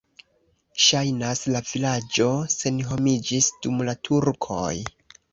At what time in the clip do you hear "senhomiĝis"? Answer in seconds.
2.53-3.49